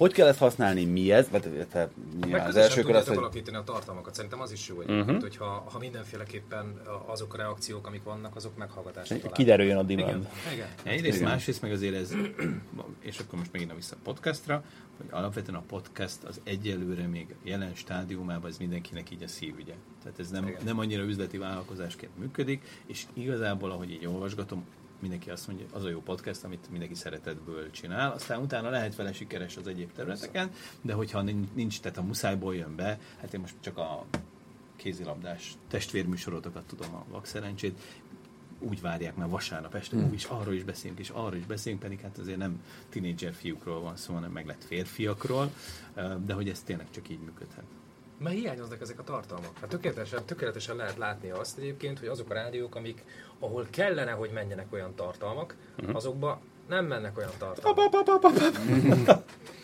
[0.00, 1.78] hogy kell ezt használni, mi ez, vagy te,
[2.20, 4.14] Meg nyilván az első kör az, hogy alakítani a tartalmakat.
[4.14, 5.20] Szerintem az is jó egyébként, uh-huh.
[5.20, 9.32] hogyha ha mindenféleképpen azok a reakciók, amik vannak, azok meghallgatásra találnak.
[9.32, 10.08] Kiderüljön a demand.
[10.08, 10.68] Igen, igen.
[10.82, 11.28] Egyrészt, Igen.
[11.28, 12.14] másrészt meg azért ez,
[13.10, 14.64] és akkor most megint vissza a podcastra,
[14.96, 19.74] hogy alapvetően a podcast az egyelőre még jelen stádiumában ez mindenkinek így a szívügye.
[20.02, 20.60] Tehát ez nem, Igen.
[20.64, 24.64] nem annyira üzleti vállalkozásként működik, és igazából, ahogy így olvasgatom,
[25.00, 29.12] mindenki azt mondja, az a jó podcast, amit mindenki szeretetből csinál, aztán utána lehet vele
[29.12, 31.22] sikeres az egyéb területeken, de hogyha
[31.54, 34.04] nincs, tehát a muszájból jön be, hát én most csak a
[34.76, 37.80] kézilabdás testvérműsorotokat tudom, a vakszerencsét,
[38.60, 40.12] úgy várják már vasárnap este, mm.
[40.12, 43.96] és arról is beszélünk, és arról is beszélünk, pedig hát azért nem tinédzser fiúkról van
[43.96, 45.52] szó, hanem meg lett férfiakról,
[46.24, 47.64] de hogy ez tényleg csak így működhet.
[48.22, 49.58] Mert hiányoznak ezek a tartalmak.
[49.60, 53.04] Hát tökéletesen, tökéletesen lehet látni azt egyébként, hogy azok a rádiók, amik,
[53.38, 55.96] ahol kellene, hogy menjenek olyan tartalmak, uh-huh.
[55.96, 57.78] azokba nem mennek olyan tartalmak.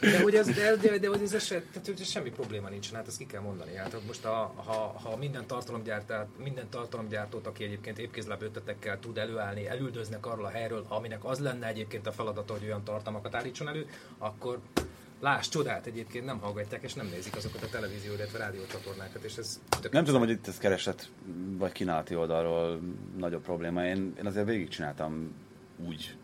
[0.00, 3.06] De hogy ez, de, de, de, hogy ez, se, tehát, hogy semmi probléma nincs, hát
[3.06, 3.74] ezt ki kell mondani.
[3.74, 9.68] Hát most a, ha, ha minden tartalomgyártát, minden tartalomgyártót, aki egyébként épkézláb ötletekkel tud előállni,
[9.68, 13.86] elüldöznek arról a helyről, aminek az lenne egyébként a feladata, hogy olyan tartalmakat állítson elő,
[14.18, 14.58] akkor
[15.20, 19.60] Láss csodát, egyébként nem hallgatják és nem nézik azokat a televízió, illetve rádiócsatornákat, és ez
[19.90, 21.08] Nem tudom, hogy itt ez keresett
[21.56, 22.80] vagy kínálati oldalról
[23.16, 23.86] nagyobb probléma.
[23.86, 25.34] Én, én azért végigcsináltam
[25.76, 26.16] úgy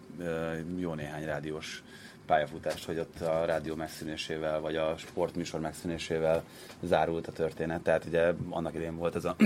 [0.79, 1.83] jó néhány rádiós
[2.27, 6.44] pályafutást, hogy ott a rádió megszűnésével, vagy a sportműsor megszűnésével
[6.83, 7.83] zárult a történet.
[7.83, 9.37] Tehát ugye annak idején volt ez a,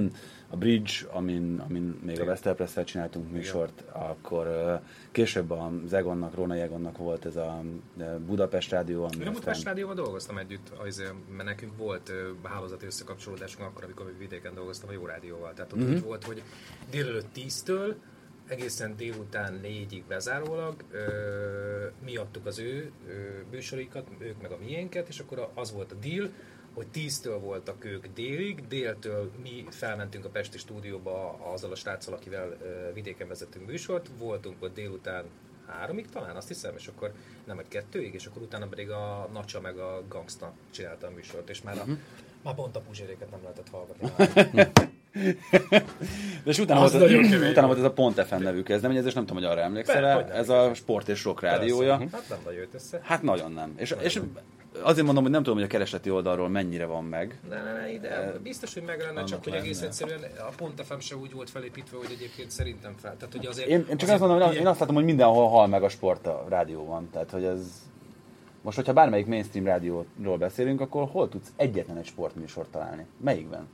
[0.50, 3.92] a Bridge, amin, amin még a Westerpress-szel csináltunk műsort, Igen.
[4.02, 7.62] akkor később a Zegonnak, Róna Egonnak volt ez a
[8.26, 9.04] Budapest Rádió.
[9.04, 12.12] Ami Én a Budapest Rádióval dolgoztam együtt, azért, mert nekünk volt
[12.42, 15.52] hálózati összekapcsolódásunk akkor, amikor vidéken dolgoztam a Jó Rádióval.
[15.54, 16.00] Tehát ott uh-huh.
[16.00, 16.42] volt, hogy
[16.90, 17.94] délelőtt 10-től
[18.48, 23.12] egészen délután négyig bezárólag ö, mi adtuk az ő ö,
[23.50, 26.30] műsorikat, ők meg a miénket, és akkor az volt a deal,
[26.74, 32.56] hogy tíztől voltak ők délig, déltől mi felmentünk a Pesti stúdióba azzal a sráccal, akivel
[32.62, 35.24] ö, vidéken vezettünk műsort, voltunk ott délután
[35.66, 37.12] háromig talán, azt hiszem, és akkor
[37.44, 41.48] nem egy kettőig, és akkor utána pedig a Nacsa meg a Gangsta csinálta a műsort,
[41.48, 41.98] és már, a, uh-huh.
[42.42, 44.10] már pont a puzséréket nem lehetett hallgatni.
[46.44, 47.02] De és utána, volt, az,
[47.50, 50.34] utána volt ez a Pont FM nevű kezdeményezés, nem tudom, hogy arra emlékszel -e.
[50.34, 51.98] Ez a sport és rock rádiója.
[51.98, 53.00] Hát nem nagyon jött össze.
[53.02, 53.72] Hát nagyon nem.
[53.76, 54.20] És, és
[54.82, 57.40] azért mondom, hogy nem tudom, hogy a keresleti oldalról mennyire van meg.
[57.48, 60.98] Ne, ne, ne, ide, biztos, hogy meg lenne, csak hogy egész egyszerűen a Pont FM
[60.98, 63.16] se úgy volt felépítve, hogy egyébként szerintem fel.
[63.16, 65.48] Tehát, hogy azért, én, én csak azért, azt mondom, hogy én azt látom, hogy mindenhol
[65.48, 67.08] hal meg a sport a rádióban.
[67.10, 67.84] Tehát, hogy ez...
[68.62, 73.06] Most, hogyha bármelyik mainstream rádióról beszélünk, akkor hol tudsz egyetlen egy sportműsort találni?
[73.20, 73.68] Melyikben?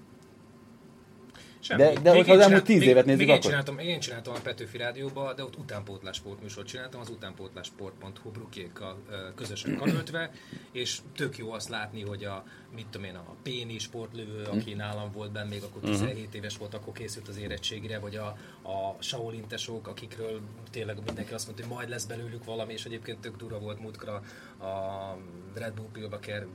[1.63, 1.83] Semmi.
[1.83, 3.35] De, de hogyha az elmúlt tíz évet nézzük, akkor...
[3.35, 9.03] Én csináltam, én csináltam a Petőfi Rádióba, de ott utánpótlás sportműsort csináltam, az utánpótlásport.hu brukékkal
[9.35, 10.31] közösen karöltve,
[10.73, 12.45] és tök jó azt látni, hogy a,
[12.75, 14.77] mit tudom én, a Péni sportlövő, aki mm.
[14.77, 16.35] nálam volt benne, még akkor 17 uh-huh.
[16.35, 18.27] éves volt, akkor készült az érettségire, vagy a,
[18.63, 23.19] a Shaolin tesók, akikről tényleg mindenki azt mondta, hogy majd lesz belőlük valami, és egyébként
[23.19, 24.21] tök dura volt múltkor a
[25.55, 26.47] Red Bull Pilbaker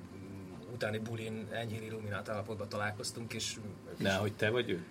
[0.73, 3.55] utáni bulin enyhén illuminált állapotban találkoztunk, és...
[3.97, 4.85] De hogy te vagy ő?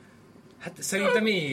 [0.67, 1.53] Hát szerintem én.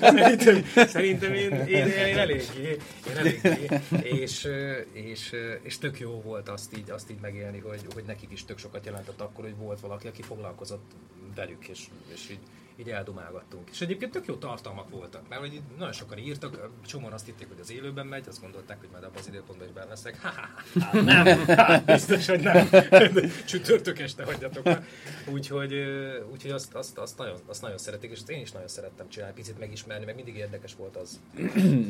[0.00, 2.76] szerintem, szerintem én, én, én eléggé.
[3.08, 3.68] Én eléggé.
[4.02, 4.48] És,
[4.92, 8.58] és, és tök jó volt azt így, azt így megélni, hogy, hogy nekik is tök
[8.58, 10.90] sokat jelentett akkor, hogy volt valaki, aki foglalkozott
[11.34, 11.80] velük, és,
[12.14, 12.38] és így
[12.76, 13.68] így eldumálgattunk.
[13.70, 17.60] És egyébként tök jó tartalmak voltak, mert hogy nagyon sokan írtak, csomóan azt hitték, hogy
[17.60, 20.20] az élőben megy, azt gondolták, hogy majd abban az időpontban is benne leszek.
[20.20, 20.30] Ha,
[20.80, 22.68] ha, nem, ha, biztos, hogy nem.
[23.46, 24.84] Csütörtök este hagyjatok már.
[25.32, 25.74] Úgyhogy,
[26.32, 29.58] úgyhogy azt, azt, azt, nagyon, azt nagyon szeretik, és én is nagyon szerettem csinálni, picit
[29.58, 31.20] megismerni, meg mindig érdekes volt az.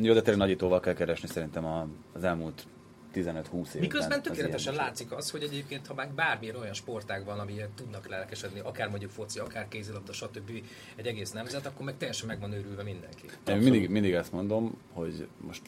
[0.01, 1.65] jó, de tényleg nagyítóval kell keresni szerintem
[2.13, 2.65] az elmúlt
[3.13, 3.81] 15-20 év.
[3.81, 8.59] Miközben tökéletesen látszik az, hogy egyébként, ha már bármilyen olyan sportág van, amilyen tudnak lelkesedni,
[8.59, 10.51] akár mondjuk foci, akár kézilabda, stb.
[10.95, 13.25] egy egész nemzet, akkor meg teljesen meg van őrülve mindenki.
[13.47, 15.61] Én mindig, mindig ezt mondom, hogy most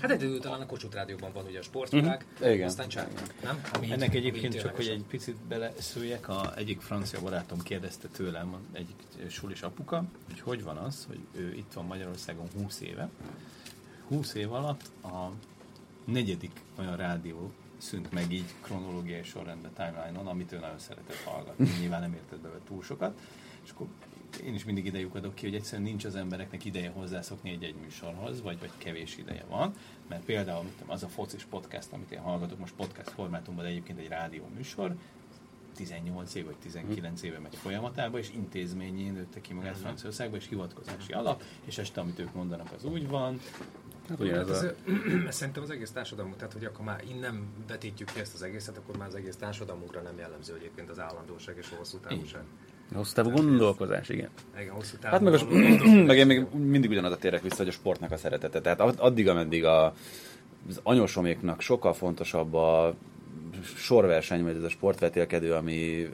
[0.00, 2.52] Hát egy idő talán a Kossuth Rádióban van ugye a sportvilág, uh-huh.
[2.54, 2.66] Igen.
[2.66, 3.10] aztán csak,
[3.42, 3.60] nem?
[3.72, 8.56] Ami Ennek így, egyébként csak, hogy egy picit beleszőjek, a egyik francia barátom kérdezte tőlem,
[8.72, 8.96] egyik
[9.28, 13.08] sulis apuka, hogy hogy van az, hogy ő itt van Magyarországon 20 éve,
[14.08, 15.30] 20 év alatt a
[16.12, 21.68] negyedik olyan rádió szűnt meg így kronológiai sorrendben, timeline-on, amit ő nagyon szeretett hallgatni.
[21.80, 23.20] Nyilván nem értett bele túl sokat.
[23.64, 23.86] És akkor
[24.44, 28.42] én is mindig idejük adok ki, hogy egyszerűen nincs az embereknek ideje hozzászokni egy-egy műsorhoz,
[28.42, 29.72] vagy, vagy kevés ideje van.
[30.08, 34.08] Mert például az a focis podcast, amit én hallgatok most podcast formátumban, de egyébként egy
[34.08, 34.96] rádió műsor,
[35.74, 41.12] 18 év vagy 19 éve megy folyamatában, és intézményén nőtte ki magát Franciaországba, és hivatkozási
[41.12, 43.40] alap, és este, amit ők mondanak, az úgy van,
[44.08, 44.66] Hát, ugye ez, a...
[45.28, 45.30] a...
[45.38, 48.96] szerintem az egész társadalom, tehát hogy akkor már innen vetítjük ki ezt az egészet, akkor
[48.96, 52.42] már az egész társadalmunkra nem jellemző egyébként az állandóság és a hosszú távúság.
[52.94, 54.28] Hosszú távú gondolkozás, igen.
[54.60, 55.42] Igen, hosszú távú Hát meg, az,
[56.06, 58.60] meg én még mindig ugyanaz a térek vissza, hogy a sportnak a szeretete.
[58.60, 59.94] Tehát addig, ameddig a,
[60.68, 62.94] az anyosoméknak sokkal fontosabb a
[63.76, 66.04] sorverseny, vagy ez a sportvetélkedő, ami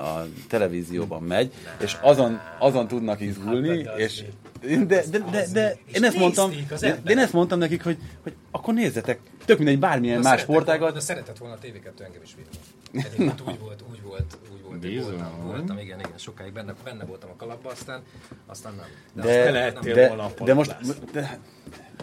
[0.00, 4.24] a televízióban megy, és azon, azon tudnak izgulni, hát, és
[4.64, 8.74] de, de, de, de, én ezt mondtam, de, én ezt mondtam nekik, hogy, hogy akkor
[8.74, 10.94] nézzetek, tök mindegy bármilyen más sportágat.
[10.94, 13.02] De szeretett volna a TV2 engem is vinni.
[13.48, 14.78] úgy volt, úgy volt, úgy volt.
[14.78, 15.16] Bizony.
[15.16, 18.02] Voltam, voltam, igen, igen, sokáig benne, benne voltam a kalapba, aztán,
[18.46, 18.86] aztán nem.
[19.24, 20.76] De, de, lehettél de, volna de most,
[21.12, 21.38] de,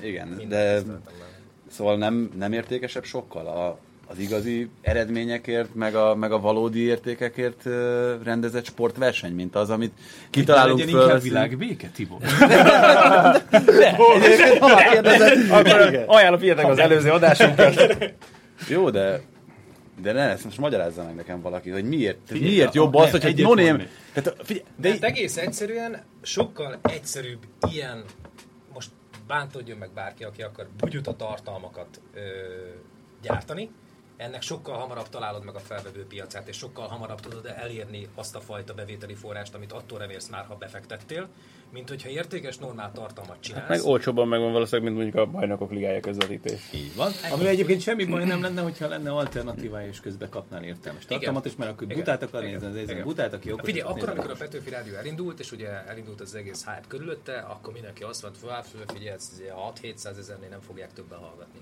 [0.01, 0.81] igen, de,
[1.69, 3.77] szóval nem, nem értékesebb sokkal a,
[4.11, 7.63] az igazi eredményekért, meg a, meg a valódi értékekért
[8.23, 9.93] rendezett sportverseny, mint az, amit
[10.29, 10.87] kitalálunk föl.
[10.91, 12.19] Legyen inkább világ béke, Tibor.
[15.49, 17.97] Akkor ajánlom, figyeljetek az előző adásunkat.
[18.69, 19.21] Jó, de
[20.01, 23.25] de ne, ezt most magyarázza meg nekem valaki, hogy miért, Figyelj, miért jobb az, hogy
[23.25, 23.87] egy noném...
[24.13, 27.39] Tehát, figyelj, De de hát egész egyszerűen sokkal egyszerűbb
[27.71, 28.03] ilyen,
[28.73, 28.89] most
[29.27, 32.19] bántódjon meg bárki, aki akar bugyuta tartalmakat ö,
[33.21, 33.69] gyártani,
[34.21, 38.39] ennek sokkal hamarabb találod meg a felvevő piacát, és sokkal hamarabb tudod elérni azt a
[38.39, 41.27] fajta bevételi forrást, amit attól remélsz már, ha befektettél,
[41.71, 43.69] mint hogyha értékes, normál tartalmat csinálsz.
[43.69, 46.69] Meg olcsóbban megvan valószínűleg, mint mondjuk a bajnokok ligája közvetítés.
[46.73, 47.11] Így van.
[47.31, 51.55] Ami egyébként semmi baj nem lenne, hogyha lenne alternatívája, és közben kapnál értelmes tartalmat, és
[51.55, 51.97] mert akkor Igen.
[51.97, 53.03] butát akar nézni, az Igen.
[53.03, 54.35] butát, aki okos, Figyelj, akkor, amikor a.
[54.35, 58.83] Petőfi Rádió elindult, és ugye elindult az egész hype körülötte, akkor mindenki azt mondta, hogy
[58.93, 61.59] figyelj, ez ugye 6-700 ezernél nem fogják többen hallgatni.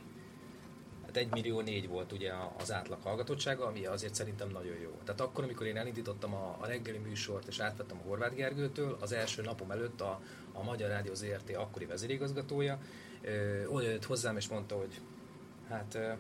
[1.20, 4.90] Hát 1 millió négy volt ugye az átlag hallgatottsága, ami azért szerintem nagyon jó.
[5.04, 9.12] Tehát akkor, amikor én elindítottam a, a reggeli műsort, és átvettem a Horváth Gergőtől, az
[9.12, 10.22] első napom előtt a,
[10.54, 12.80] a Magyar Rádió ZRT akkori vezérigazgatója
[13.22, 15.02] ö, oda jött hozzám, és mondta, hogy
[15.70, 16.12] hát ö,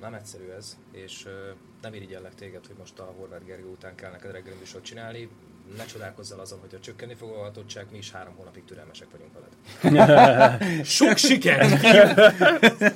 [0.00, 1.50] nem egyszerű ez, és ö,
[1.82, 5.28] nem irigyellek téged, hogy most a Horváth Gergő után kell neked reggeli műsort csinálni.
[5.76, 9.32] Ne csodálkozzal azon, hogy a csökkenni fog a hallgatottság, mi is három hónapig türelmesek vagyunk
[9.32, 10.84] veled.
[10.84, 11.60] Sok siker!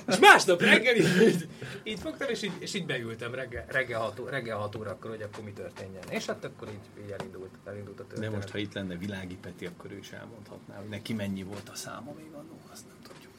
[0.09, 1.49] és másnap reggel így, így,
[1.85, 5.45] így fogtam, és így, és így beültem reggel, reggel, 6, reggel 6 órakor, hogy akkor
[5.45, 6.03] mi történjen.
[6.11, 8.35] És hát akkor így, így elindult, elindult a De történet.
[8.35, 11.75] most, ha itt lenne Világi Peti, akkor ő is elmondhatná, hogy neki mennyi volt a
[11.75, 13.33] száma még annó, azt nem tudjuk.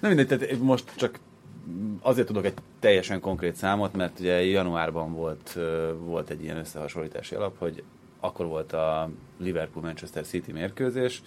[0.00, 1.18] Nem mindegy, tehát most csak
[2.00, 5.58] azért tudok egy teljesen konkrét számot, mert ugye januárban volt,
[5.98, 7.82] volt egy ilyen összehasonlítási alap, hogy
[8.20, 11.22] akkor volt a Liverpool-Manchester City mérkőzés,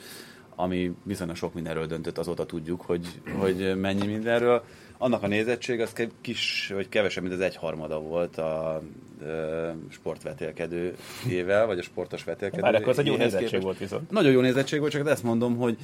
[0.55, 4.63] ami viszonylag sok mindenről döntött, azóta tudjuk, hogy, hogy mennyi mindenről.
[5.03, 8.81] Annak a nézettség az kis, vagy kevesebb, mint az egyharmada volt a
[9.25, 12.61] ö, sportvetélkedőjével, vagy a sportos vetélkedő.
[12.61, 13.63] Bár akkor az egy jó nézettség képest.
[13.63, 14.11] volt viszont.
[14.11, 15.77] Nagyon jó nézettség volt, csak ezt mondom, hogy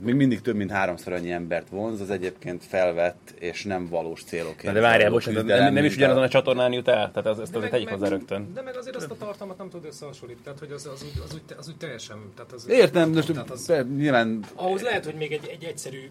[0.00, 4.62] még mindig több mint háromszor annyi embert vonz, az egyébként felvett és nem valós célokért.
[4.62, 7.10] Na de várjál, bocsánat, küzdelem, nem, nem is ugyanazon a- csatornán jut el?
[7.12, 8.52] Tehát az, ezt De azért meg- tegyük hozzá rögtön.
[8.54, 11.34] De meg azért azt a tartalmat nem tud összehasonlítani, tehát hogy az, az, úgy, az,
[11.34, 12.16] úgy, az úgy teljesen...
[12.36, 16.10] Tehát az, Értem, most tehát az, nyilván ahhoz lehet, hogy még egy, egy egyszerű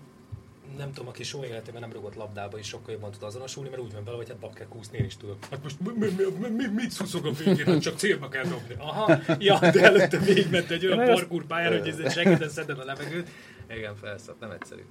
[0.78, 3.94] nem tudom, aki soha életében nem rugott labdába is sokkal jobban tud azonosulni, mert úgy
[3.94, 5.46] van vele, hogy hát bakker kúszni én is tudok.
[5.52, 8.44] Hát most mi, mi, mi, mi, mi, mit szuszog a végén, hát csak célba kell
[8.44, 8.76] dobni.
[8.78, 13.30] Aha, ja, de előtte végigment egy olyan parkurpályán, hogy ez segíteni szeded a levegőt.
[13.70, 14.82] Igen, felszállt, nem egyszerű.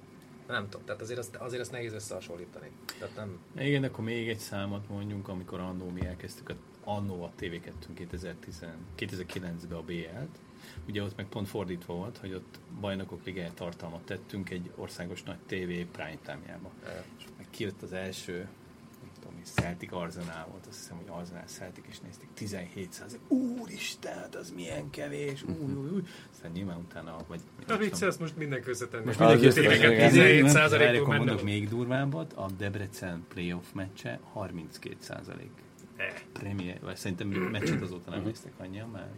[0.46, 2.70] Nem tudom, tehát azért azt, azért azt nehéz összehasonlítani.
[2.98, 7.32] Tehát nem, Igen, akkor még egy számot mondjunk, amikor annó mi elkezdtük, a, annó a
[7.40, 8.64] TV2 2010,
[8.98, 10.38] 2009-ben a BL-t.
[10.88, 15.38] Ugye ott meg pont fordítva volt, hogy ott bajnokok ligája tartalmat tettünk egy országos nagy
[15.46, 16.70] TV prime time-jába.
[17.18, 18.36] És meg kijött az első,
[19.00, 23.30] nem tudom, mi Celtic Arsenal volt, azt hiszem, hogy Arsenal Celtic, és nézték 17 százalék.
[23.30, 26.02] Úristen, hát az milyen kevés, új, új, új.
[26.32, 27.40] Aztán nyilván utána, vagy...
[27.68, 29.04] A vicc, ezt most mindenki összetenni.
[29.04, 29.74] Most mindenki összetenni.
[29.76, 30.08] igen.
[30.08, 31.24] 17 Várj, százalékból akkor menne.
[31.24, 35.50] mondok még durvábbat, a Debrecen playoff meccse 32 százalék.
[36.32, 39.08] Premier, vagy szerintem meccset azóta nem néztek annyian, már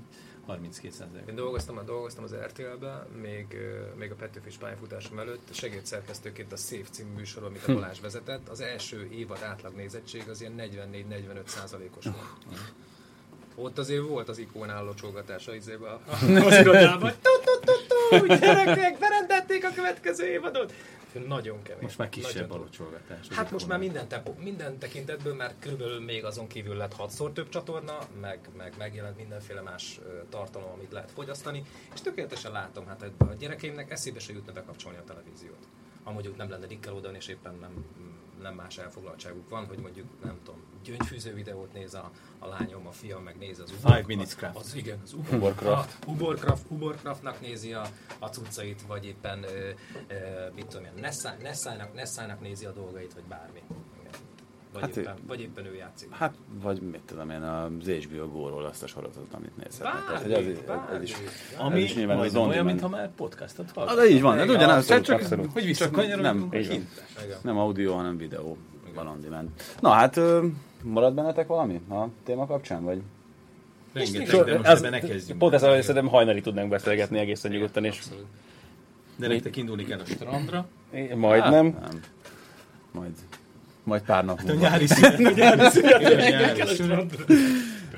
[0.47, 1.29] 32 százalék.
[1.29, 3.57] Én dolgoztam, dolgoztam az RTL-be, még,
[3.99, 8.49] még a Petőfis pályafutásom előtt, segédszerkesztőként a Szép című műsorban, amit a Balázs vezetett.
[8.49, 12.59] Az első évad átlag nézettség az ilyen 44-45 százalékos volt.
[13.55, 14.85] Ott azért volt az ikónál
[15.83, 16.01] a-
[16.47, 17.13] az irodában.
[18.27, 20.73] Gyerekek, berendelték a következő évadot!
[21.19, 21.83] Nagyon kemény.
[21.83, 23.29] Most már kisebb Nagyon a locsolgatás.
[23.29, 27.49] Hát most már minden, tempó, minden tekintetből már körülbelül még azon kívül lett hatszor több
[27.49, 31.63] csatorna, meg, meg megjelent mindenféle más tartalom, amit lehet fogyasztani,
[31.95, 35.69] és tökéletesen látom, hát a gyerekeimnek eszébe se jutna bekapcsolni a televíziót.
[36.05, 37.85] Ha mondjuk nem lenne Nickelodeon, és éppen nem,
[38.41, 42.91] nem más elfoglaltságuk van, hogy mondjuk, nem tudom, gyöngyfűző videót néz a, a lányom, a
[42.91, 44.57] fiam meg néz az Five Minutes Craft.
[44.57, 45.97] Az, igen, az Ubercraft.
[46.07, 47.83] A Ubercraft, Ubercraftnak nézi a,
[48.19, 49.49] a cuccait, vagy éppen, ö,
[50.09, 50.15] ö,
[50.55, 53.63] mit tudom én, Nessai-nak, Nessai-nak nézi a dolgait, vagy bármi.
[54.01, 54.13] Igen.
[54.73, 56.09] Vagy, Hát hát ő- éppen, vagy éppen ő játszik.
[56.13, 60.05] Hát, vagy mit tudom én, az HBO Go-ról azt a sorozatot, amit nézhetnek.
[60.07, 61.03] Tehát, hogy az, ez bármi.
[61.05, 61.15] is,
[61.59, 62.67] Ami ez is nyilván az olyan, demand.
[62.67, 63.97] mintha már podcastot hallgatsz.
[63.97, 65.23] de így van, ez Igen, ugyanaz, csak.
[65.23, 66.55] Hogy nem, visszakanyarodunk.
[66.55, 66.87] Igen.
[67.43, 68.57] nem audio, hanem videó
[68.95, 69.49] van on demand.
[69.81, 70.21] Na hát,
[70.83, 73.01] marad bennetek valami a téma kapcsán, vagy?
[73.93, 75.39] Rengeteg, de most Az- ebben ne kezdjünk.
[75.39, 78.27] Pont ezt arra szerintem hajnali tudnánk beszélgetni egészen nyugodtan, és Abszolút.
[79.17, 80.67] De nektek indulni kell a strandra.
[81.15, 81.65] majdnem.
[81.81, 82.01] Nem.
[82.93, 83.13] Majd,
[83.85, 84.61] majd pár nap A múlva.
[84.61, 85.19] nyári szünet.
[85.19, 86.03] A nyári szünet.
[86.05, 87.25] A nyári szünet.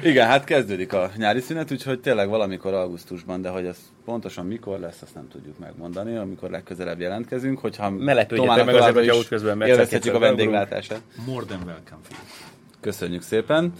[0.05, 4.79] Igen, hát kezdődik a nyári szünet, úgyhogy tényleg valamikor augusztusban, de hogy ez pontosan mikor
[4.79, 7.93] lesz, azt nem tudjuk megmondani, amikor legközelebb jelentkezünk, hogyha
[8.27, 11.01] Tomának meg azért, is útközben egyszer élvezhetjük a vendéglátását.
[11.27, 12.17] More than welcome, Phil.
[12.81, 13.73] Köszönjük szépen.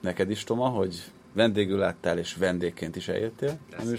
[0.00, 3.58] Neked is, Toma, hogy vendégül láttál, és vendégként is eljöttél.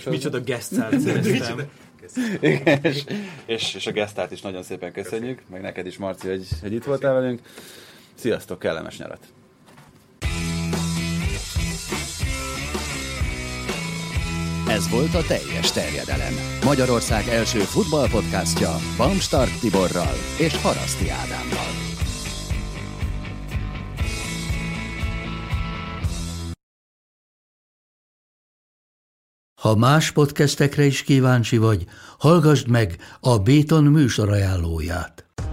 [0.10, 1.60] Micsoda guest start szereztem.
[2.40, 3.04] Igen, és,
[3.46, 6.84] és, és a gesztát is nagyon szépen köszönjük, meg neked is, Marci, hogy, hogy itt
[6.84, 7.42] voltál velünk.
[8.16, 9.37] Sziasztok, kellemes nyarat!
[14.78, 16.34] Ez volt a teljes terjedelem.
[16.64, 21.72] Magyarország első futballpodcastja Bamstart Tiborral és Haraszti Ádámmal.
[29.62, 31.86] Ha más podcastekre is kíváncsi vagy,
[32.20, 35.27] hallgassd meg a Béton műsor ajánlóját.